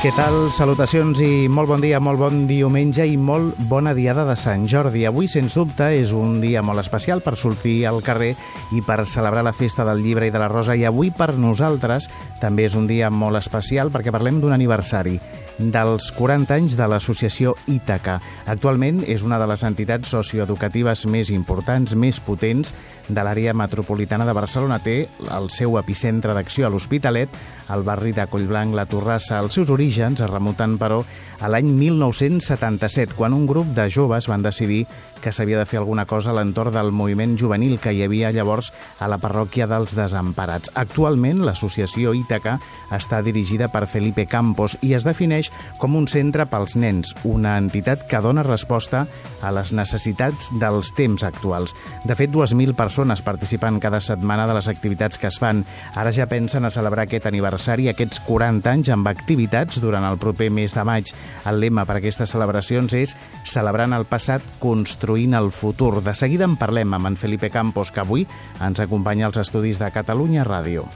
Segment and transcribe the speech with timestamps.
[0.00, 0.46] Què tal?
[0.48, 5.02] Salutacions i molt bon dia, molt bon diumenge i molt bona diada de Sant Jordi.
[5.04, 8.30] Avui, sens dubte, és un dia molt especial per sortir al carrer
[8.72, 10.72] i per celebrar la festa del llibre i de la rosa.
[10.72, 12.08] I avui, per nosaltres,
[12.40, 15.18] també és un dia molt especial perquè parlem d'un aniversari
[15.60, 18.16] dels 40 anys de l'associació Ítaca.
[18.48, 22.72] Actualment és una de les entitats socioeducatives més importants, més potents
[23.08, 24.80] de l'àrea metropolitana de Barcelona.
[24.80, 27.28] Té el seu epicentre d'acció a l'Hospitalet,
[27.70, 29.38] al barri de Collblanc, la Torrassa.
[29.38, 31.04] Els seus orígens es remunten, però,
[31.40, 34.84] a l'any 1977, quan un grup de joves van decidir
[35.20, 38.72] que s'havia de fer alguna cosa a l'entorn del moviment juvenil que hi havia llavors
[38.98, 40.72] a la parròquia dels Desemparats.
[40.80, 42.56] Actualment, l'associació Ítaca
[42.96, 48.06] està dirigida per Felipe Campos i es defineix com un centre pels nens, una entitat
[48.08, 49.04] que dona resposta
[49.44, 51.76] a les necessitats dels temps actuals.
[52.08, 55.64] De fet, 2.000 persones participen cada setmana de les activitats que es fan.
[55.94, 60.50] Ara ja pensen a celebrar aquest aniversari, aquests 40 anys, amb activitats durant el proper
[60.50, 61.12] mes de maig.
[61.44, 66.02] El lema per aquestes celebracions és Celebrant el passat, construint el futur.
[66.04, 68.26] De seguida en parlem amb en Felipe Campos, que avui
[68.60, 70.86] ens acompanya als estudis de Catalunya Ràdio.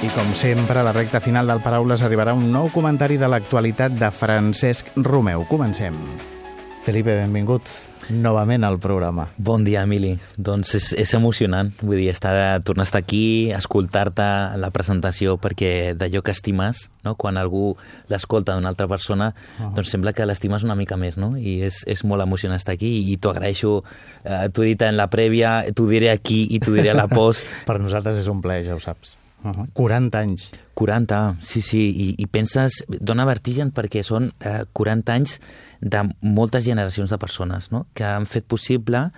[0.00, 4.00] I com sempre, a la recta final del Paraules arribarà un nou comentari de l'actualitat
[4.00, 5.44] de Francesc Romeu.
[5.44, 6.39] Comencem.
[6.80, 7.68] Felipe, benvingut
[8.10, 9.28] novament al programa.
[9.36, 10.14] Bon dia, Emili.
[10.36, 11.70] Doncs és, és emocionant.
[11.82, 12.32] Vull dir, estar,
[12.66, 14.26] tornar a estar aquí, escoltar-te
[14.60, 17.14] la presentació, perquè d'allò que estimes, no?
[17.20, 17.74] quan algú
[18.10, 19.74] l'escolta d'una altra persona, uh -huh.
[19.76, 21.36] doncs sembla que l'estimes una mica més, no?
[21.36, 23.84] I és, és molt emocionant estar aquí i t'ho agraeixo.
[24.24, 27.08] Eh, t'ho he dit en la prèvia, t'ho diré aquí i t'ho diré a la
[27.08, 27.44] post.
[27.66, 29.19] per nosaltres és un plaer, ja ho saps.
[29.42, 29.68] Uh -huh.
[29.72, 30.50] 40 anys.
[30.74, 35.40] 40, sí, sí, i, i penses, dona vertigen perquè són eh, 40 anys
[35.80, 37.86] de moltes generacions de persones no?
[37.94, 39.10] que han fet possible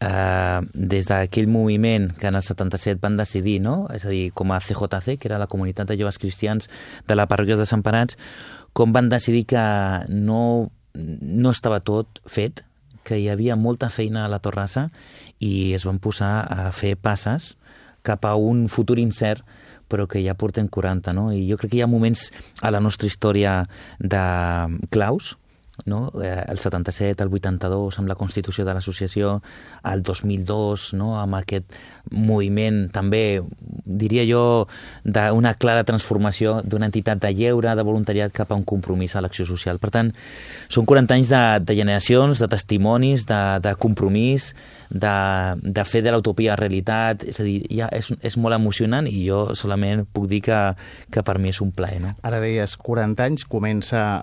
[0.00, 3.88] eh, des d'aquell moviment que en el 77 van decidir, no?
[3.92, 6.68] és a dir, com a CJC, que era la comunitat de joves cristians
[7.06, 8.16] de la parròquia de Sant Parats,
[8.72, 9.64] com van decidir que
[10.08, 12.64] no, no estava tot fet,
[13.04, 14.90] que hi havia molta feina a la Torrassa
[15.40, 17.54] i es van posar a fer passes
[18.08, 19.44] cap a un futur incert
[19.88, 21.30] però que ja porten 40, no?
[21.32, 22.28] I jo crec que hi ha moments
[22.60, 23.62] a la nostra història
[23.98, 24.24] de
[24.92, 25.36] claus,
[25.86, 26.12] no?
[26.22, 29.38] Eh, el 77, el 82, amb la constitució de l'associació,
[29.84, 31.14] el 2002, no?
[31.20, 31.78] amb aquest
[32.10, 33.40] moviment també,
[33.84, 34.66] diria jo,
[35.04, 39.46] d'una clara transformació d'una entitat de lleure, de voluntariat cap a un compromís a l'acció
[39.48, 39.78] social.
[39.78, 40.12] Per tant,
[40.72, 44.52] són 40 anys de, de generacions, de testimonis, de, de compromís,
[44.88, 45.14] de,
[45.62, 49.48] de fer de l'utopia realitat, és a dir, ja és, és molt emocionant i jo
[49.58, 50.58] solament puc dir que,
[51.12, 52.00] que per mi és un plaer.
[52.02, 52.14] No?
[52.26, 54.22] Ara deies, 40 anys, comença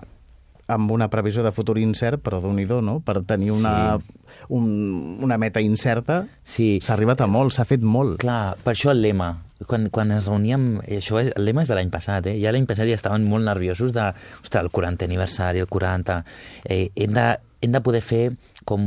[0.66, 2.98] amb una previsió de futur incert, però d'un do no?
[3.04, 4.14] Per tenir una, sí.
[4.48, 6.78] un, una meta incerta, sí.
[6.82, 8.18] s'ha arribat a molt, s'ha fet molt.
[8.22, 9.32] Clar, per això el lema.
[9.66, 10.66] Quan, quan ens reuníem,
[10.98, 12.36] això és, el lema és de l'any passat, eh?
[12.42, 14.10] ja l'any passat ja estaven molt nerviosos de,
[14.42, 16.18] ostres, el 40 aniversari, el 40...
[16.64, 17.28] Eh, hem, de,
[17.64, 18.24] hem de poder fer
[18.68, 18.84] com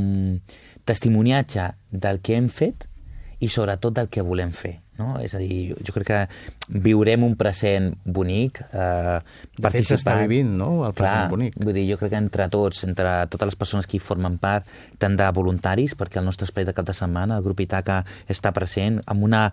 [0.90, 2.86] testimoniatge del que hem fet
[3.40, 4.80] i sobretot del que volem fer.
[5.00, 5.16] No?
[5.24, 6.22] És a dir, jo crec que
[6.70, 8.62] viurem un present bonic.
[8.70, 9.18] Eh,
[9.58, 11.58] de fet, s'està vivint, no?, el present Clar, bonic.
[11.58, 14.68] Vull dir, jo crec que entre tots, entre totes les persones que hi formen part,
[15.02, 18.54] tant de voluntaris, perquè el nostre espai de cap de setmana, el grup Itaca, està
[18.56, 19.48] present amb una,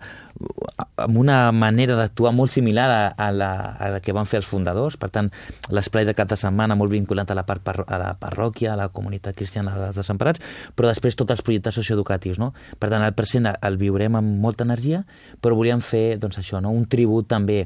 [0.95, 4.49] amb una manera d'actuar molt similar a, a, la, a la que van fer els
[4.49, 4.99] fundadors.
[5.01, 5.31] Per tant,
[5.73, 8.89] l'espai de cap de setmana molt vinculat a la, part, a la parròquia, a la
[8.93, 10.43] comunitat cristiana dels desemparats,
[10.77, 12.53] però després tots els projectes socioeducatius, no?
[12.77, 15.03] Per tant, el present el viurem amb molta energia,
[15.41, 16.71] però volíem fer doncs, això, no?
[16.77, 17.63] un tribut també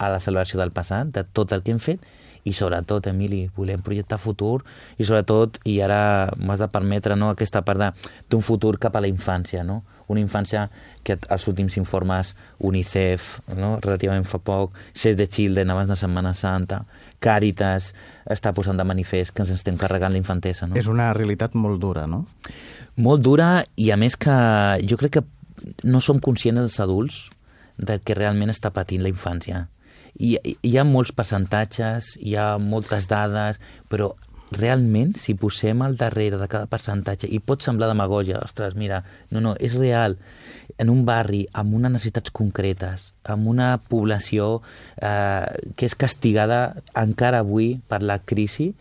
[0.00, 2.00] a la celebració del passat, de tot el que hem fet,
[2.48, 4.62] i sobretot, Emili, volem projectar futur
[4.96, 8.00] i sobretot, i ara m'has de permetre no, aquesta part
[8.32, 9.82] d'un futur cap a la infància, no?
[10.10, 10.64] una infància
[11.06, 12.32] que els últims informes
[12.66, 13.76] UNICEF, no?
[13.84, 16.80] relativament fa poc, Save the Children abans de Setmana Santa,
[17.22, 17.92] Càritas,
[18.24, 20.66] està posant de manifest que ens estem carregant la infantesa.
[20.66, 20.80] No?
[20.80, 22.24] És una realitat molt dura, no?
[22.96, 24.34] Molt dura i a més que
[24.88, 25.26] jo crec que
[25.84, 27.28] no som conscients els adults
[27.80, 29.66] del que realment està patint la infància.
[30.20, 34.12] I, hi ha molts percentatges, hi ha moltes dades, però
[34.50, 39.42] realment, si posem al darrere de cada percentatge, i pot semblar demagogia, ostres, mira, no,
[39.42, 40.16] no, és real,
[40.80, 44.60] en un barri amb unes necessitats concretes, amb una població
[44.96, 45.46] eh,
[45.76, 48.72] que és castigada encara avui per la crisi,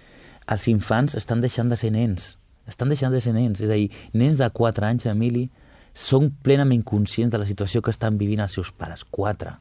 [0.50, 2.34] els infants estan deixant de ser nens,
[2.70, 5.48] estan deixant de ser nens, és a dir, nens de 4 anys, Emili,
[6.00, 9.04] són plenament conscients de la situació que estan vivint els seus pares.
[9.04, 9.58] Quatre.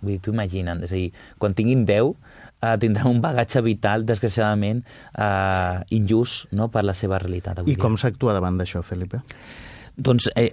[0.00, 0.82] Vull dir, t'ho imaginen.
[0.84, 1.08] És a dir,
[1.40, 2.14] quan tinguin deu,
[2.60, 4.82] eh, tindran un bagatge vital, desgraciadament,
[5.14, 6.68] eh, injust no?
[6.72, 7.62] per la seva realitat.
[7.68, 9.22] I com s'actua davant d'això, Felipe?
[9.96, 10.50] Doncs, eh,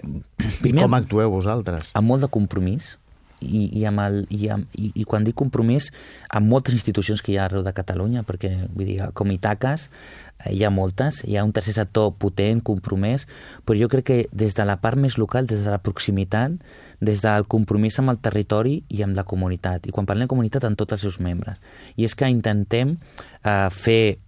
[0.60, 0.82] primer...
[0.82, 1.92] I com actueu vosaltres?
[1.96, 2.96] Amb molt de compromís,
[3.40, 5.90] i, i, amb el, i, amb, i, i quan dic compromís,
[6.34, 10.52] amb moltes institucions que hi ha arreu de Catalunya, perquè vull dir, com Itaques eh,
[10.54, 13.28] hi ha moltes, hi ha un tercer sector potent, compromès,
[13.64, 16.54] però jo crec que des de la part més local, des de la proximitat,
[17.00, 19.86] des del compromís amb el territori i amb la comunitat.
[19.86, 21.60] I quan parlem de comunitat, amb tots els seus membres.
[21.96, 24.18] I és que intentem eh, fer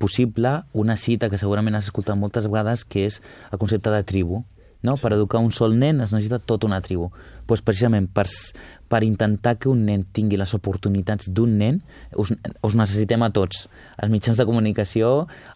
[0.00, 3.20] possible una cita que segurament has escoltat moltes vegades, que és
[3.52, 4.44] el concepte de tribu.
[4.80, 4.94] No?
[4.96, 5.04] Sí.
[5.04, 7.10] Per educar un sol nen es necessita tota una tribu
[7.50, 8.28] pues, precisament per,
[8.90, 11.80] per intentar que un nen tingui les oportunitats d'un nen,
[12.18, 12.32] us,
[12.66, 13.64] us necessitem a tots,
[13.98, 15.10] als mitjans de comunicació,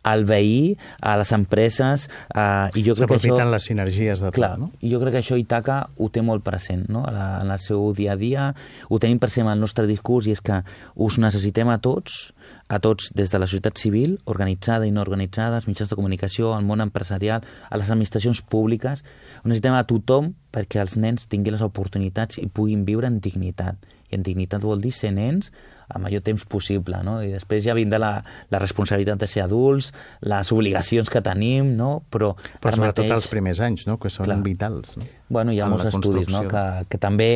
[0.06, 3.38] al veí, a les empreses, eh, i jo crec que això...
[3.50, 4.70] les sinergies de clar, tot, no?
[4.82, 7.02] I jo crec que això Itaca ho té molt present, no?
[7.10, 8.52] En, la, en el seu dia a dia,
[8.86, 10.60] ho tenim present en el nostre discurs, i és que
[10.94, 12.32] us necessitem a tots,
[12.70, 16.54] a tots des de la societat civil, organitzada i no organitzada, als mitjans de comunicació,
[16.54, 19.02] al món empresarial, a les administracions públiques,
[19.42, 23.80] ho necessitem a tothom perquè els nens tinguin les oportunitats i puguin viure en dignitat.
[24.10, 25.50] I en dignitat vol dir ser nens
[25.88, 27.18] amb allò temps possible, no?
[27.24, 28.12] I després ja vindrà la,
[28.52, 29.90] la responsabilitat de ser adults,
[30.24, 31.98] les obligacions que tenim, no?
[32.10, 32.32] Però,
[32.62, 33.16] Però sobretot mateix...
[33.18, 33.98] els primers anys, no?
[34.00, 34.40] Que són clar.
[34.44, 35.08] vitals, no?
[35.34, 36.44] Bueno, hi ha en molts estudis, no?
[36.48, 37.28] Que, que també,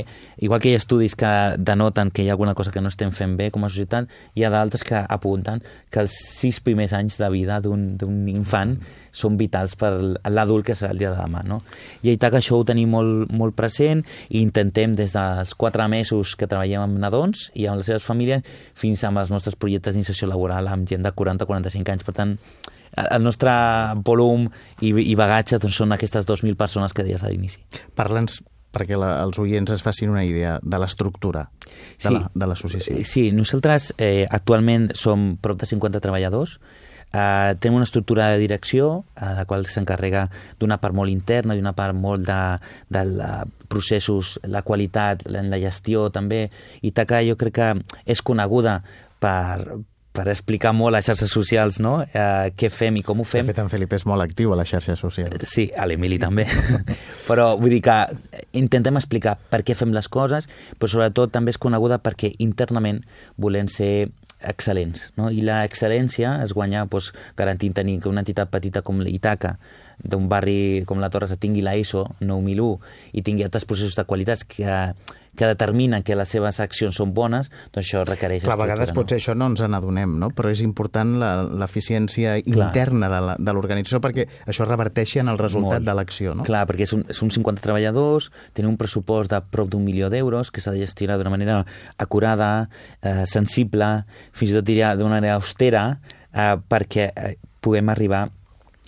[0.45, 3.13] igual que hi ha estudis que denoten que hi ha alguna cosa que no estem
[3.17, 7.19] fent bé com a societat, hi ha d'altres que apunten que els sis primers anys
[7.21, 8.77] de vida d'un infant
[9.19, 9.91] són vitals per
[10.31, 11.43] l'adult que serà el dia de demà.
[11.49, 11.61] No?
[12.05, 16.37] I a Itaca això ho tenim molt, molt present i intentem des dels quatre mesos
[16.39, 18.38] que treballem amb nadons i amb les seves famílies
[18.79, 22.05] fins amb els nostres projectes d'inserció laboral amb gent de 40-45 anys.
[22.07, 22.37] Per tant,
[22.99, 23.53] el nostre
[24.05, 24.47] volum
[24.81, 27.63] i, i bagatge doncs, són aquestes 2.000 persones que deies a l'inici.
[27.99, 28.41] Parla'ns
[28.75, 32.99] perquè la, els oients es facin una idea de l'estructura de sí, l'associació.
[33.09, 36.59] Sí, nosaltres eh, actualment som prop de 50 treballadors,
[37.09, 40.27] Uh, tenim una estructura de direcció, a la qual s'encarrega
[40.61, 42.41] d'una part molt interna i una part molt de,
[42.93, 43.31] de la,
[43.69, 46.49] processos, la qualitat, en la gestió també.
[46.85, 47.71] I TACA jo crec que
[48.13, 48.83] és coneguda
[49.23, 49.81] per,
[50.19, 51.99] per explicar molt a xarxes socials no?
[52.03, 53.47] eh, què fem i com ho fem.
[53.47, 55.45] De fet, en Felip és molt actiu a les xarxes socials.
[55.49, 56.49] Sí, a l'Emili també.
[57.29, 57.99] però vull dir que
[58.59, 63.05] intentem explicar per què fem les coses, però sobretot també és coneguda perquè internament
[63.39, 64.11] volem ser
[64.41, 65.09] excel·lents.
[65.19, 65.31] No?
[65.31, 69.57] I la excel·lència es guanya doncs, garantint tenir que una entitat petita com l'Itaca,
[69.99, 74.47] d'un barri com la Torre, tingui la ISO 9001 i tingui altres processos de qualitats
[74.47, 74.95] que
[75.37, 78.97] que determina que les seves accions són bones, doncs això requereix Clar, a vegades no?
[79.01, 80.31] potser això no ens n'adonem, no?
[80.35, 81.17] però és important
[81.59, 85.89] l'eficiència interna de l'organització perquè això reverteixi en el resultat Molt.
[85.89, 86.37] de l'acció.
[86.39, 86.47] No?
[86.49, 90.65] Clar, perquè són, són 50 treballadors, tenen un pressupost de prop d'un milió d'euros que
[90.65, 91.61] s'ha de gestionar d'una manera
[91.99, 92.69] acurada,
[93.03, 93.91] eh, sensible,
[94.33, 95.85] fins i tot diria d'una manera austera,
[96.33, 98.29] eh, perquè eh, puguem arribar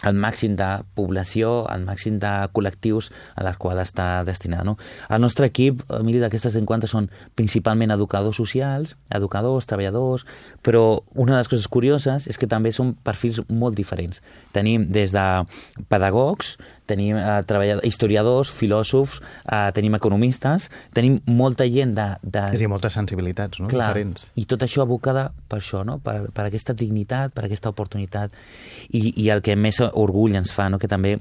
[0.07, 4.65] el màxim de població, el màxim de col·lectius a les quals està destinat.
[4.65, 4.77] No?
[5.11, 10.27] El nostre equip, Emili, d'aquestes 50 són principalment educadors socials, educadors, treballadors,
[10.65, 14.23] però una de les coses curioses és que també són perfils molt diferents.
[14.57, 15.27] Tenim des de
[15.93, 16.57] pedagogs,
[16.91, 22.09] tenim eh, treballadors, historiadors, filòsofs, eh, tenim economistes, tenim molta gent de...
[22.23, 22.47] de...
[22.51, 23.71] És a dir, moltes sensibilitats, no?
[23.71, 24.27] Clar, Diferents.
[24.41, 26.01] I tot això abocada per això, no?
[26.05, 28.35] Per, per aquesta dignitat, per aquesta oportunitat.
[28.91, 30.81] I, I el que més orgull ens fa, no?
[30.81, 31.17] que també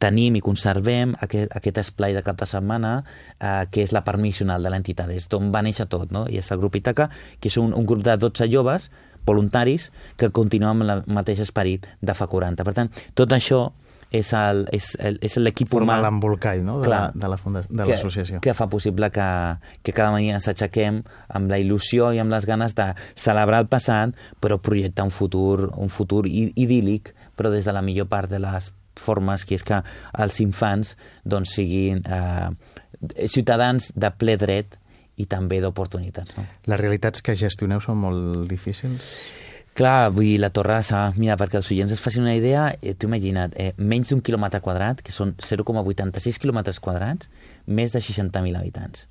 [0.00, 4.20] tenim i conservem aquest, aquest esplai de cap de setmana eh, que és la part
[4.20, 6.24] missional de l'entitat, és d'on va néixer tot, no?
[6.28, 8.88] i és el grup Itaca, que és un, un grup de 12 joves
[9.28, 12.64] voluntaris que continuen amb el mateix esperit de fa 40.
[12.64, 13.66] Per tant, tot això
[14.10, 15.84] és el, és, el, és l'equip humà...
[15.84, 16.78] Forma l'embolcall no?
[16.80, 17.28] de Clar, la,
[17.68, 18.38] de l'associació.
[18.38, 19.28] La que, que fa possible que,
[19.86, 23.70] que cada dia ens aixequem amb la il·lusió i amb les ganes de celebrar el
[23.70, 28.42] passat, però projectar un futur, un futur idíl·lic, però des de la millor part de
[28.42, 29.78] les formes, que és que
[30.18, 32.50] els infants doncs, siguin eh,
[33.30, 34.76] ciutadans de ple dret
[35.20, 36.34] i també d'oportunitats.
[36.36, 36.46] No?
[36.70, 39.06] Les realitats que gestioneu són molt difícils?
[39.80, 43.08] Clar, vull dir, la Torrassa, mira, perquè els oients es facin una idea, eh, t'ho
[43.08, 47.30] imagina't, eh, menys d'un quilòmetre quadrat, que són 0,86 quilòmetres quadrats,
[47.64, 49.06] més de 60.000 habitants.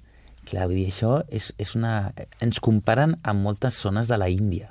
[0.46, 2.14] Clar, vull dir, això és, és una...
[2.46, 4.70] Ens comparen amb moltes zones de la Índia.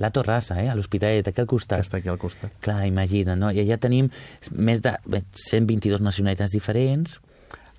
[0.00, 1.84] La Torrassa, eh, a l'Hospitalet, aquí al costat.
[1.84, 2.56] Està aquí al costat.
[2.64, 3.52] Clar, imagina't, no?
[3.52, 4.08] I allà tenim
[4.56, 4.96] més de
[5.44, 7.18] 122 nacionalitats diferents,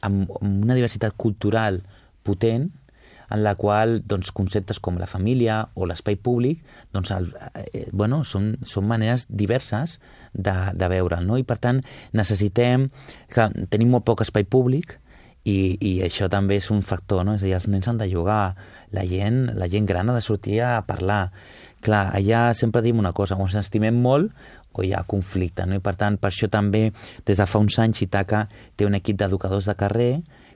[0.05, 1.81] amb, amb una diversitat cultural
[2.21, 2.69] potent,
[3.29, 6.61] en la qual doncs, conceptes com la família o l'espai públic
[6.93, 7.31] doncs, el,
[7.65, 9.99] eh, bueno, són, són maneres diverses
[10.33, 11.25] de, de veure'l.
[11.25, 11.39] No?
[11.39, 11.81] I per tant
[12.13, 12.89] necessitem...
[13.35, 14.95] que tenim molt poc espai públic
[15.45, 17.35] i, i això també és un factor, no?
[17.35, 18.55] és a dir, els nens han de jugar,
[18.95, 21.29] la gent, la gent gran ha de sortir a parlar.
[21.85, 24.33] Clar, allà sempre diem una cosa, ens estimem molt
[24.75, 25.77] o hi ha conflicte, no?
[25.77, 26.89] i per tant, per això també,
[27.27, 30.09] des de fa uns anys, Itaca té un equip d'educadors de carrer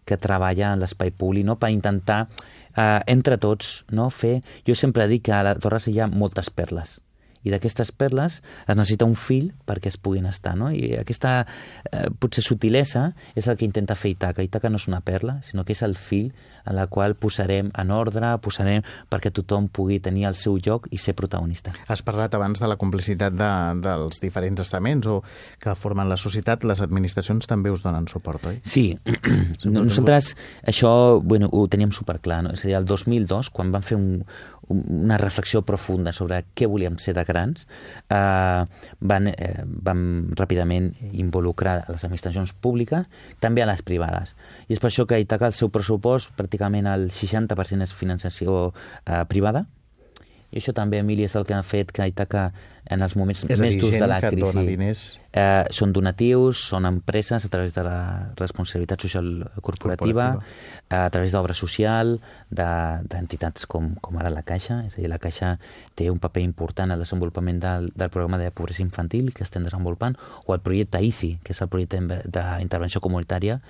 [0.05, 1.57] que treballa en l'espai públic no?
[1.59, 2.27] per intentar,
[2.75, 4.09] eh, entre tots, no?
[4.09, 4.39] fer...
[4.67, 6.99] Jo sempre dic que a la Torre hi ha moltes perles,
[7.43, 10.71] i d'aquestes perles es necessita un fill perquè es puguin estar, no?
[10.75, 14.43] I aquesta eh, potser sutilesa és el que intenta fer Itaca.
[14.43, 16.33] Itaca no és una perla, sinó que és el fill
[16.69, 21.01] en la qual posarem en ordre, posarem perquè tothom pugui tenir el seu lloc i
[21.01, 21.73] ser protagonista.
[21.89, 23.49] Has parlat abans de la complicitat de,
[23.83, 25.19] dels diferents estaments o
[25.61, 28.61] que formen la societat, les administracions també us donen suport, oi?
[28.63, 28.93] Sí,
[29.65, 30.35] nosaltres
[30.67, 30.91] això
[31.23, 32.53] bueno, ho teníem superclar, no?
[32.55, 34.23] és a dir, el 2002, quan vam fer un,
[34.69, 37.65] una reflexió profunda sobre què volíem ser de grans,
[38.09, 38.65] eh,
[38.99, 40.03] van, eh, vam
[40.37, 43.09] ràpidament involucrar les administracions públiques,
[43.39, 44.35] també a les privades.
[44.67, 48.69] I és per això que Itaca, el seu pressupost, pràcticament el 60% és finançació
[49.05, 49.65] eh, privada,
[50.49, 52.49] i això també, Emili, és el que ha fet que Itaca,
[52.89, 54.65] en els moments és més durs de la que crisi...
[54.65, 55.03] diners...
[55.29, 59.27] Eh, són donatius, són empreses a través de la responsabilitat social
[59.61, 61.03] corporativa, corporativa.
[61.05, 62.15] a través d'obra social,
[62.49, 65.51] d'entitats de, com, com ara la Caixa, és a dir, la Caixa
[65.93, 70.17] té un paper important al desenvolupament del, del programa de pobresa infantil que estem desenvolupant,
[70.47, 73.61] o el projecte ICI, que és el projecte d'intervenció comunitària,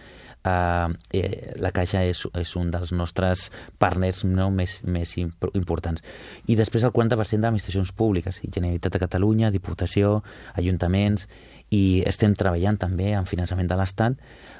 [0.44, 3.50] eh, eh, la Caixa és, és un dels nostres
[3.82, 6.04] partners no, més, més importants.
[6.48, 10.22] I després el 40% d'administracions públiques, Generalitat de Catalunya, Diputació,
[10.56, 11.28] Ajuntaments,
[11.76, 14.18] i estem treballant també en finançament de l'Estat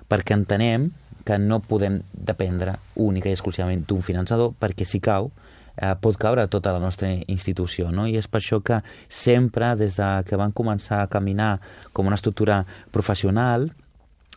[0.10, 0.90] perquè entenem
[1.26, 5.32] que no podem dependre única i exclusivament d'un finançador perquè si cau
[5.76, 7.92] eh, pot caure tota la nostra institució.
[7.92, 8.08] No?
[8.08, 11.58] I és per això que sempre, des de que van començar a caminar
[11.94, 13.70] com una estructura professional,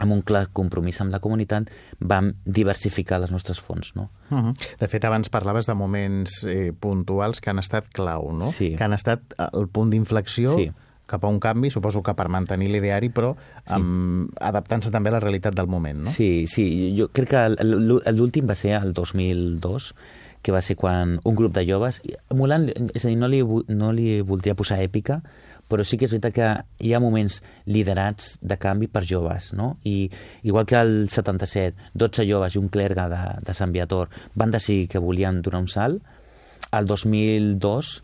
[0.02, 1.68] amb un clar compromís amb la comunitat,
[2.00, 3.94] vam diversificar les nostres fonts.
[3.94, 4.08] No?
[4.30, 4.54] Uh -huh.
[4.80, 8.50] De fet, abans parlaves de moments eh, puntuals que han estat clau, no?
[8.50, 8.74] Sí.
[8.76, 9.20] que han estat
[9.52, 10.72] el punt d'inflexió sí
[11.06, 13.78] cap a un canvi, suposo que per mantenir l'ideari, però sí.
[14.40, 16.14] adaptant-se també a la realitat del moment, no?
[16.14, 16.64] Sí, sí.
[16.98, 17.46] Jo crec que
[18.14, 19.92] l'últim va ser el 2002,
[20.42, 22.00] que va ser quan un grup de joves...
[22.32, 25.20] Emulant, és a dir, no li, no li voldria posar èpica,
[25.72, 26.48] però sí que és veritat que
[26.84, 27.38] hi ha moments
[27.70, 29.76] liderats de canvi per joves, no?
[29.88, 30.10] I
[30.42, 34.90] igual que el 77, 12 joves i un clergue de, de Sant Viator van decidir
[34.92, 36.02] que volien donar un salt,
[36.72, 37.94] el 2002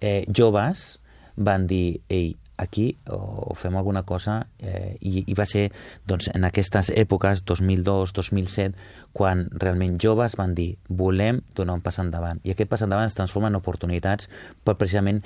[0.00, 1.00] eh, joves
[1.36, 5.70] van dir, ei, aquí o fem alguna cosa eh, i, i va ser
[6.08, 8.72] doncs, en aquestes èpoques, 2002-2007,
[9.16, 13.16] quan realment joves van dir volem donar un pas endavant i aquest pas endavant es
[13.16, 14.30] transforma en oportunitats
[14.64, 15.22] per precisament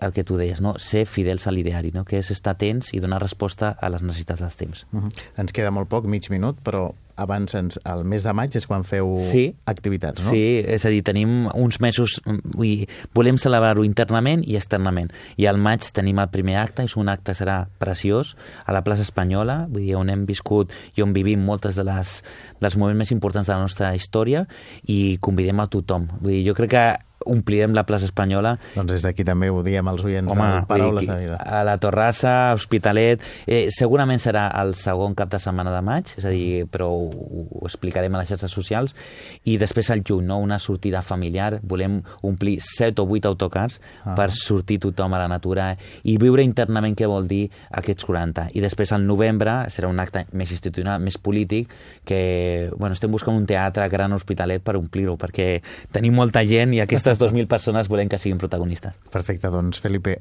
[0.00, 0.74] el que tu deies, no?
[0.78, 2.04] ser fidels a l'ideari, no?
[2.04, 4.86] que és estar atents i donar resposta a les necessitats dels temps.
[4.92, 5.12] Uh -huh.
[5.36, 8.84] Ens queda molt poc, mig minut, però abans, ens, el mes de maig és quan
[8.86, 10.34] feu sí, activitats, no?
[10.34, 15.10] Sí, és a dir, tenim uns mesos, vull dir, volem celebrar-ho internament i externament.
[15.40, 18.34] I al maig tenim el primer acte, és un acte serà preciós,
[18.66, 22.20] a la plaça Espanyola, vull dir, on hem viscut i on vivim moltes de les,
[22.60, 24.46] dels moments més importants de la nostra història
[24.88, 26.08] i convidem a tothom.
[26.20, 26.88] Vull dir, jo crec que
[27.26, 28.56] omplirem la plaça Espanyola.
[28.74, 31.36] Doncs des d'aquí també ho diem als oients Home, de Paraules de Vida.
[31.40, 33.22] A la Torrassa, a Hospitalet...
[33.50, 37.08] Eh, segurament serà el segon cap de setmana de maig, és a dir, però ho,
[37.10, 38.94] ho explicarem a les xarxes socials,
[39.48, 40.38] i després al juny, no?
[40.40, 41.60] una sortida familiar.
[41.66, 44.14] Volem omplir set o vuit autocars ah.
[44.18, 45.70] per sortir tothom a la natura
[46.08, 47.44] i viure internament què vol dir
[47.76, 48.48] aquests 40.
[48.56, 51.70] I després al novembre serà un acte més institucional, més polític,
[52.04, 55.60] que bueno, estem buscant un teatre gran Hospitalet per omplir-ho, perquè
[55.94, 58.94] tenim molta gent i aquesta aquestes 2.000 persones volem que siguin protagonistes.
[59.10, 60.20] Perfecte, doncs Felipe,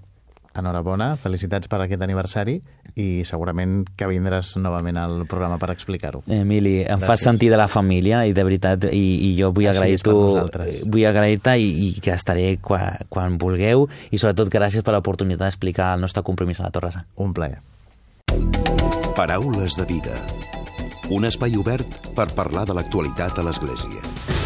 [0.57, 2.57] enhorabona, felicitats per aquest aniversari
[2.99, 6.23] i segurament que vindràs novament al programa per explicar-ho.
[6.27, 10.17] Emili, em fas sentir de la família i de veritat, i, i jo vull agrair-t'ho
[10.89, 15.93] vull agrair-te i, i que estaré quan, quan vulgueu i sobretot gràcies per l'oportunitat d'explicar
[15.95, 17.05] el nostre compromís a la Torresa.
[17.21, 17.61] Un plaer.
[19.15, 20.17] Paraules de vida.
[21.13, 24.38] Un espai obert per parlar de l'actualitat a l'Església.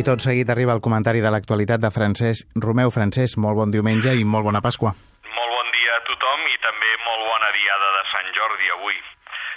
[0.00, 2.88] I tot seguit arriba el comentari de l'actualitat de Francesc Romeu.
[2.94, 4.94] Francesc, molt bon diumenge i molt bona Pasqua.
[5.36, 8.96] Molt bon dia a tothom i també molt bona diada de Sant Jordi avui.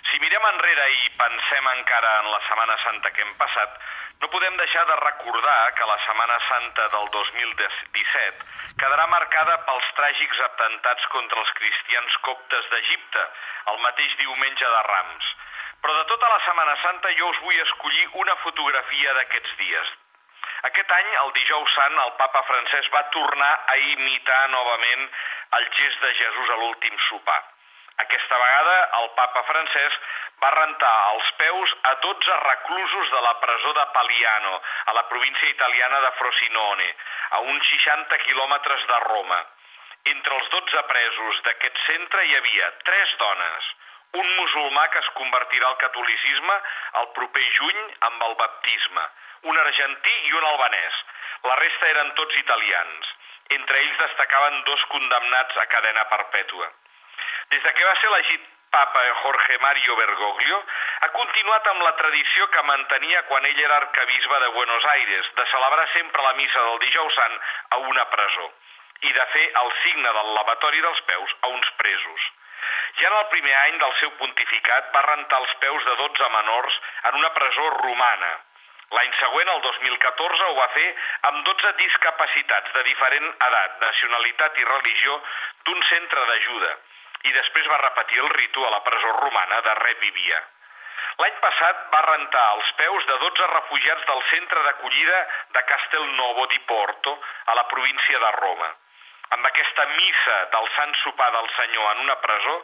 [0.09, 3.79] Si mirem enrere i pensem encara en la Setmana Santa que hem passat,
[4.19, 10.43] no podem deixar de recordar que la Setmana Santa del 2017 quedarà marcada pels tràgics
[10.50, 13.27] atemptats contra els cristians coptes d'Egipte,
[13.71, 15.33] el mateix diumenge de Rams.
[15.79, 20.00] Però de tota la Setmana Santa jo us vull escollir una fotografia d'aquests dies.
[20.67, 25.10] Aquest any, el dijous sant, el papa francès va tornar a imitar novament
[25.58, 27.41] el gest de Jesús a l'últim sopar.
[28.03, 29.98] Aquesta vegada, el papa francès
[30.43, 34.55] va rentar els peus a 12 reclusos de la presó de Paliano,
[34.86, 36.89] a la província italiana de Frosinone,
[37.38, 39.43] a uns 60 quilòmetres de Roma.
[40.15, 43.70] Entre els 12 presos d'aquest centre hi havia tres dones,
[44.13, 46.55] un musulmà que es convertirà al catolicisme
[47.01, 49.05] el proper juny amb el baptisme,
[49.50, 51.00] un argentí i un albanès.
[51.50, 53.13] La resta eren tots italians.
[53.58, 56.70] Entre ells destacaven dos condemnats a cadena perpètua.
[57.53, 60.62] Des de que va ser elegit papa Jorge Mario Bergoglio,
[61.05, 65.46] ha continuat amb la tradició que mantenia quan ell era arcabisbe de Buenos Aires, de
[65.51, 67.36] celebrar sempre la missa del dijous sant
[67.77, 68.48] a una presó
[69.03, 72.32] i de fer el signe del lavatori dels peus a uns presos.
[73.01, 76.79] Ja en el primer any del seu pontificat va rentar els peus de 12 menors
[77.09, 78.31] en una presó romana.
[78.93, 80.89] L'any següent, el 2014, ho va fer
[81.29, 85.21] amb 12 discapacitats de diferent edat, nacionalitat i religió
[85.65, 86.73] d'un centre d'ajuda
[87.23, 90.41] i després va repetir el ritu a la presó romana de Revivia.
[91.21, 95.19] L'any passat va rentar els peus de 12 refugiats del centre d'acollida
[95.57, 97.13] de Castelnovo di Porto,
[97.45, 98.69] a la província de Roma.
[99.29, 102.55] Amb aquesta missa del Sant Sopar del Senyor en una presó,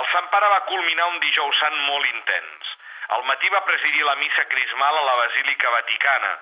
[0.00, 2.72] el Sant Pare va culminar un dijous sant molt intens.
[3.16, 6.32] Al matí va presidir la missa crismal a la Basílica Vaticana,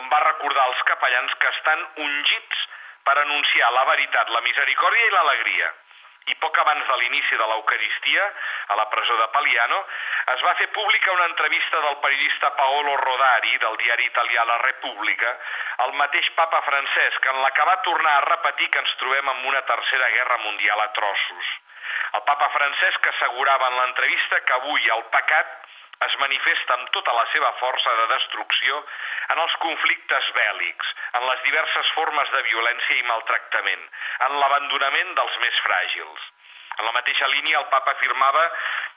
[0.00, 2.66] on va recordar als capellans que estan ungits
[3.04, 5.72] per anunciar la veritat, la misericòrdia i l'alegria
[6.32, 8.24] i poc abans de l'inici de l'Eucaristia,
[8.72, 9.80] a la presó de Paliano,
[10.34, 15.34] es va fer pública una entrevista del periodista Paolo Rodari, del diari italià La República,
[15.84, 19.28] al mateix papa francès, que en la que va tornar a repetir que ens trobem
[19.34, 21.52] en una tercera guerra mundial a trossos.
[22.14, 25.54] El papa francès que assegurava en l'entrevista que avui el pecat
[26.06, 28.80] es manifesta amb tota la seva força de destrucció
[29.34, 33.84] en els conflictes bèl·lics, en les diverses formes de violència i maltractament,
[34.28, 36.30] en l'abandonament dels més fràgils.
[36.78, 38.44] En la mateixa línia, el papa afirmava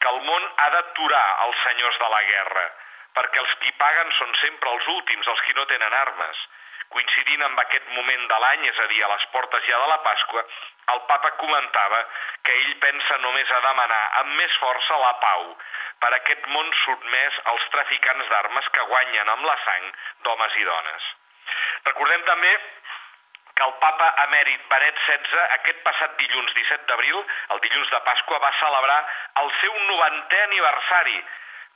[0.01, 2.68] que el món ha d'aturar els senyors de la guerra,
[3.18, 6.46] perquè els qui paguen són sempre els últims, els qui no tenen armes.
[6.96, 10.00] Coincidint amb aquest moment de l'any, és a dir, a les portes ja de la
[10.06, 10.44] Pasqua,
[10.94, 12.00] el papa comentava
[12.48, 15.50] que ell pensa només a demanar amb més força la pau,
[16.00, 19.90] per aquest món sotmès als traficants d'armes que guanyen amb la sang
[20.28, 21.10] d'homes i dones.
[21.90, 22.54] Recordem també
[23.58, 27.20] que el papa emèrit Benet XVI aquest passat dilluns 17 d'abril,
[27.56, 29.00] el dilluns de Pasqua, va celebrar
[29.44, 31.18] el seu 90è aniversari,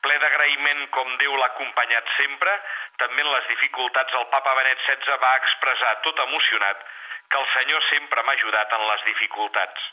[0.05, 2.57] ple d'agraïment com Déu l'ha acompanyat sempre,
[3.03, 6.85] també en les dificultats el papa Benet XVI va expressar tot emocionat
[7.31, 9.89] que el Senyor sempre m'ha ajudat en les dificultats.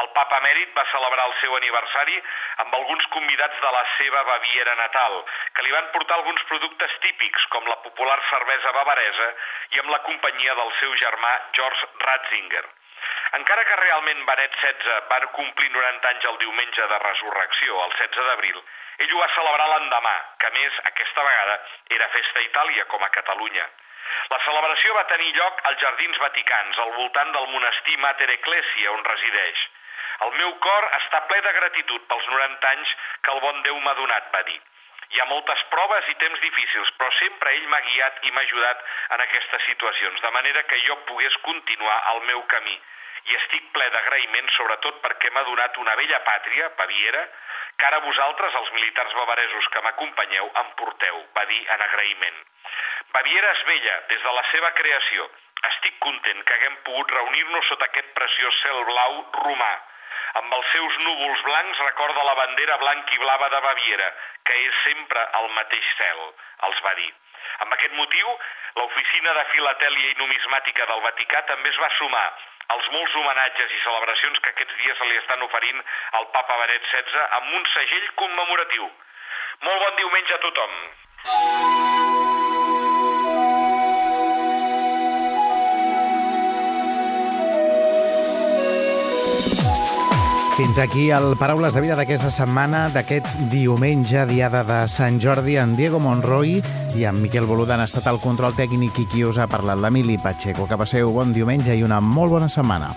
[0.00, 2.16] El papa emèrit va celebrar el seu aniversari
[2.64, 5.16] amb alguns convidats de la seva Baviera natal,
[5.54, 9.30] que li van portar alguns productes típics, com la popular cervesa bavaresa,
[9.76, 12.64] i amb la companyia del seu germà George Ratzinger.
[13.38, 18.30] Encara que realment Benet XVI va complir 90 anys el diumenge de resurrecció, el 16
[18.30, 18.56] d'abril,
[19.04, 21.54] ell ho va celebrar l'endemà, que més, aquesta vegada,
[21.98, 23.68] era festa a Itàlia com a Catalunya.
[24.34, 29.06] La celebració va tenir lloc als Jardins Vaticans, al voltant del monestir Mater Ecclesia, on
[29.06, 29.62] resideix.
[30.26, 33.94] El meu cor està ple de gratitud pels 90 anys que el bon Déu m'ha
[34.02, 34.58] donat, va dir.
[35.10, 38.84] Hi ha moltes proves i temps difícils, però sempre ell m'ha guiat i m'ha ajudat
[39.16, 42.76] en aquestes situacions, de manera que jo pogués continuar el meu camí.
[43.30, 47.24] I estic ple d'agraïment, sobretot perquè m'ha donat una vella pàtria, Baviera,
[47.76, 52.40] que ara vosaltres, els militars bavaresos que m'acompanyeu, em porteu, va dir en agraïment.
[53.12, 55.30] Baviera és vella des de la seva creació.
[55.74, 59.72] Estic content que haguem pogut reunir-nos sota aquest preciós cel blau romà,
[60.40, 64.12] amb els seus núvols blancs recorda la bandera blanc i blava de Baviera,
[64.44, 66.22] que és sempre el mateix cel,
[66.68, 67.10] els va dir.
[67.64, 68.36] Amb aquest motiu,
[68.76, 72.26] l'Oficina de Filatèlia i Numismàtica del Vaticà també es va sumar
[72.74, 75.82] als molts homenatges i celebracions que aquests dies se li estan oferint
[76.20, 78.88] al papa Benet XVI amb un segell commemoratiu.
[79.66, 82.19] Molt bon diumenge a tothom.
[90.60, 95.72] Fins aquí el Paraules de Vida d'aquesta setmana, d'aquest diumenge, diada de Sant Jordi, en
[95.78, 96.58] Diego Monroy
[97.00, 100.18] i en Miquel Boluda han estat al control tècnic i qui us ha parlat, l'Emili
[100.20, 100.68] Pacheco.
[100.68, 102.92] Que passeu bon diumenge i una molt bona setmana.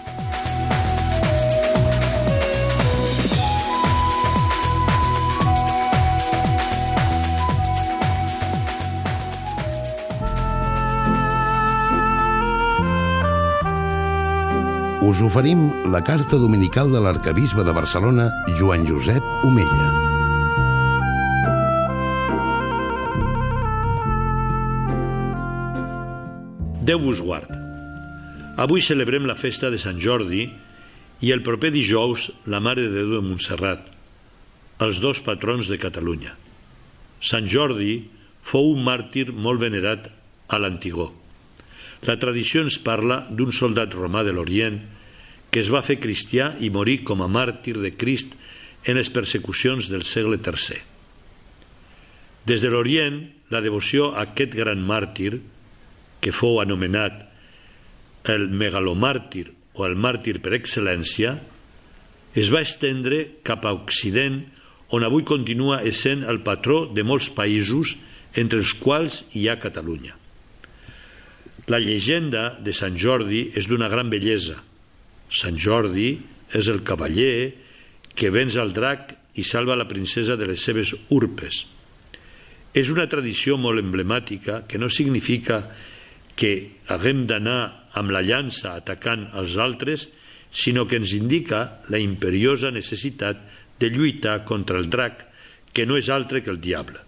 [15.04, 19.88] us oferim la carta dominical de l'arcabisbe de Barcelona, Joan Josep Omella.
[26.88, 27.52] Déu vos guard.
[28.56, 30.46] Avui celebrem la festa de Sant Jordi
[31.20, 33.84] i el proper dijous la Mare de Déu de Montserrat,
[34.80, 36.32] els dos patrons de Catalunya.
[37.20, 37.98] Sant Jordi
[38.44, 40.08] fou un màrtir molt venerat
[40.48, 41.12] a l'Antigó.
[42.04, 44.82] La tradició ens parla d'un soldat romà de l'Orient
[45.54, 48.34] que es va fer cristià i morir com a màrtir de Crist
[48.90, 50.80] en les persecucions del segle III.
[52.50, 53.22] Des de l'Orient,
[53.54, 55.38] la devoció a aquest gran màrtir,
[56.20, 57.22] que fou anomenat
[58.34, 59.46] el megalomàrtir
[59.78, 61.38] o el màrtir per excel·lència,
[62.36, 64.42] es va estendre cap a Occident,
[64.90, 67.96] on avui continua essent el patró de molts països,
[68.34, 70.18] entre els quals hi ha Catalunya.
[71.72, 74.58] La llegenda de Sant Jordi és d'una gran bellesa.
[75.32, 76.18] Sant Jordi
[76.52, 77.54] és el cavaller
[78.14, 81.64] que venç el drac i salva la princesa de les seves urpes.
[82.76, 85.62] És una tradició molt emblemàtica que no significa
[86.36, 90.10] que haguem d'anar amb la llança atacant els altres,
[90.52, 93.40] sinó que ens indica la imperiosa necessitat
[93.80, 95.30] de lluitar contra el drac,
[95.74, 97.00] que no és altre que el diable.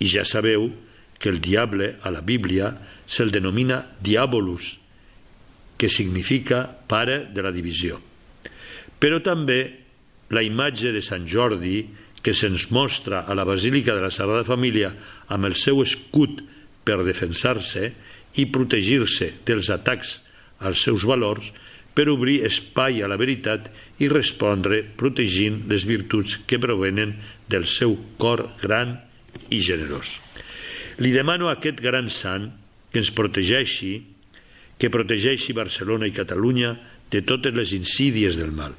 [0.00, 0.70] I ja sabeu
[1.18, 2.72] que el diable a la Bíblia
[3.06, 4.76] se'l denomina diabolus,
[5.76, 8.00] que significa pare de la divisió.
[8.98, 9.60] Però també
[10.32, 11.84] la imatge de Sant Jordi,
[12.22, 14.90] que se'ns mostra a la Basílica de la Sagrada Família
[15.30, 16.42] amb el seu escut
[16.86, 17.92] per defensar-se
[18.40, 20.18] i protegir-se dels atacs
[20.58, 21.52] als seus valors,
[21.96, 23.70] per obrir espai a la veritat
[24.04, 27.14] i respondre protegint les virtuts que provenen
[27.48, 28.98] del seu cor gran
[29.48, 30.18] i generós.
[31.00, 32.50] Li demano a aquest gran sant
[32.92, 33.94] que ens protegeixi
[34.76, 36.74] que protegeixi Barcelona i Catalunya
[37.10, 38.74] de totes les insídies del mal.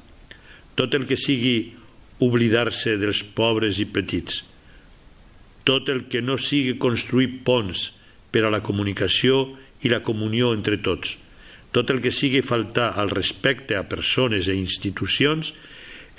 [0.78, 1.74] Tot el que sigui
[2.22, 4.42] oblidar-se dels pobres i petits.
[5.66, 7.88] Tot el que no sigui construir ponts
[8.30, 11.16] per a la comunicació i la comunió entre tots.
[11.74, 15.52] Tot el que sigui faltar al respecte a persones i institucions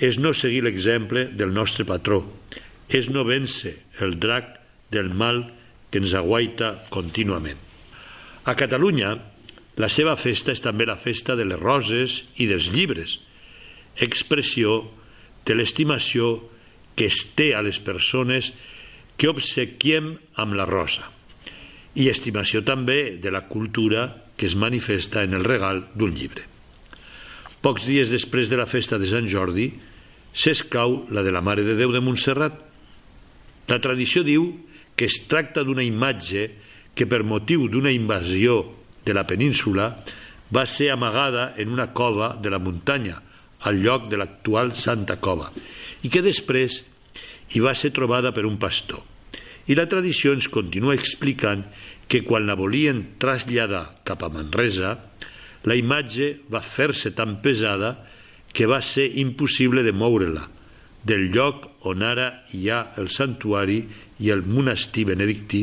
[0.00, 2.22] és no seguir l'exemple del nostre patró,
[2.88, 4.54] és no vèncer el drac
[4.92, 5.44] del mal
[5.90, 7.69] que ens aguaita contínuament.
[8.44, 9.14] A Catalunya,
[9.80, 13.18] la seva festa és també la festa de les roses i dels llibres,
[14.00, 14.82] expressió
[15.46, 16.36] de l'estimació
[16.96, 18.52] que es té a les persones
[19.20, 21.08] que obsequiem amb la rosa
[21.98, 24.06] i estimació també de la cultura
[24.38, 26.44] que es manifesta en el regal d'un llibre.
[27.60, 29.68] Pocs dies després de la festa de Sant Jordi
[30.32, 32.54] s'escau la de la Mare de Déu de Montserrat.
[33.68, 34.46] La tradició diu
[34.96, 36.46] que es tracta d'una imatge
[37.00, 38.58] que per motiu d'una invasió
[39.08, 39.86] de la península
[40.52, 43.14] va ser amagada en una cova de la muntanya,
[43.64, 45.48] al lloc de l'actual Santa Cova,
[46.04, 46.82] i que després
[47.56, 49.00] hi va ser trobada per un pastor.
[49.64, 51.64] I la tradició ens continua explicant
[52.04, 54.98] que quan la volien traslladar cap a Manresa,
[55.64, 57.94] la imatge va fer-se tan pesada
[58.52, 60.59] que va ser impossible de moure-la
[61.06, 63.80] del lloc on ara hi ha el santuari
[64.20, 65.62] i el monestir benedictí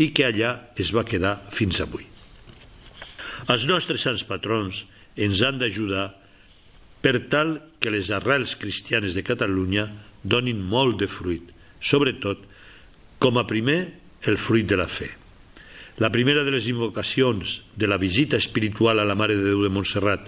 [0.00, 2.06] i que allà es va quedar fins avui.
[3.52, 4.84] Els nostres sants patrons
[5.20, 6.08] ens han d'ajudar
[7.02, 9.88] per tal que les arrels cristianes de Catalunya
[10.22, 11.50] donin molt de fruit,
[11.82, 12.46] sobretot,
[13.18, 13.80] com a primer,
[14.22, 15.10] el fruit de la fe.
[15.98, 19.70] La primera de les invocacions de la visita espiritual a la Mare de Déu de
[19.74, 20.24] Montserrat,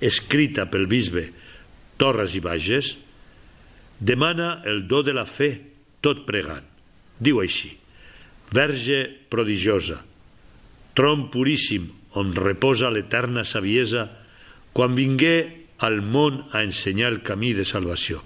[0.00, 1.28] escrita pel bisbe
[2.00, 2.94] Torres i Bages,
[4.00, 5.50] demana el do de la fe
[6.04, 6.66] tot pregant.
[7.18, 7.72] Diu així,
[8.54, 9.96] Verge prodigiosa,
[10.94, 14.06] tron puríssim on reposa l'eterna saviesa,
[14.74, 18.20] quan vingué al món a ensenyar el camí de salvació.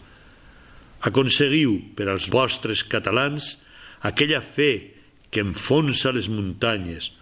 [1.08, 3.54] Aconseguiu per als vostres catalans
[4.04, 4.98] aquella fe
[5.32, 7.12] que enfonsa les muntanyes,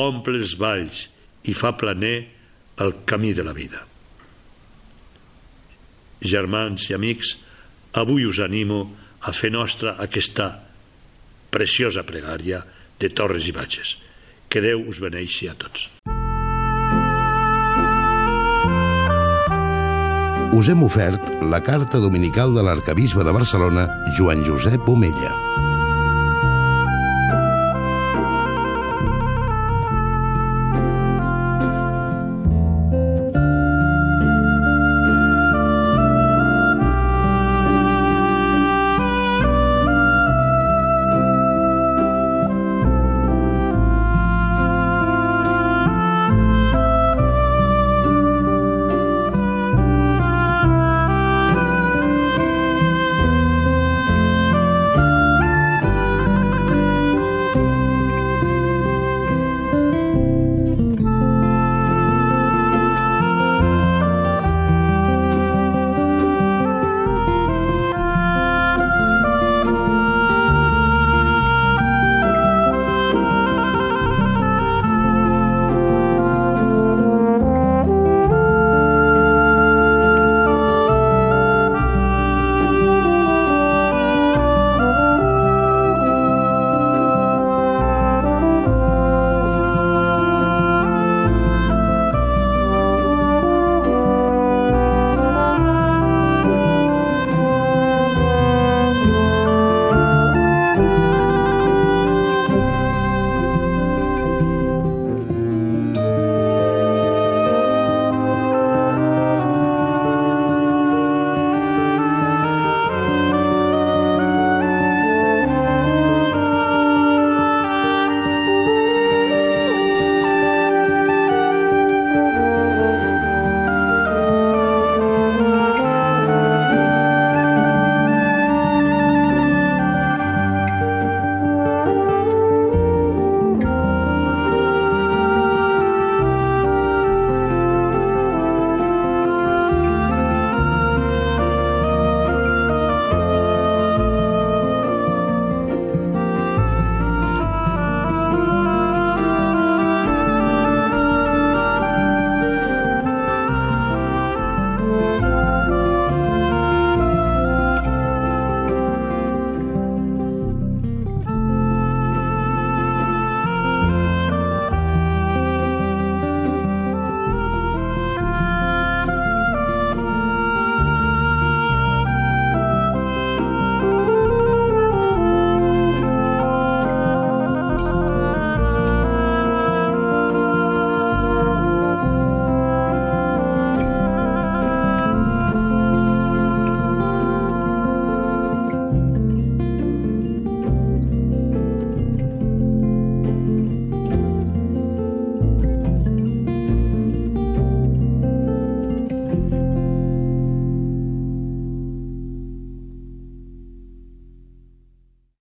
[0.00, 1.08] omple els valls
[1.44, 2.16] i fa planer
[2.80, 3.84] el camí de la vida.
[6.20, 7.34] Germans i amics,
[7.92, 10.52] avui us animo a fer nostra aquesta
[11.50, 12.62] preciosa pregària
[13.00, 13.96] de Torres i Batges.
[14.50, 15.88] Que Déu us beneixi a tots.
[20.50, 23.86] Us hem ofert la carta dominical de l'arcabisbe de Barcelona,
[24.18, 25.69] Joan Josep Omella.